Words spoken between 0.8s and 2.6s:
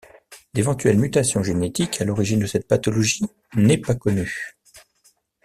mutation génétique à l'origine de